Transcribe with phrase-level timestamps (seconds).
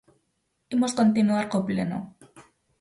[0.75, 1.99] Imos continuar co Pleno.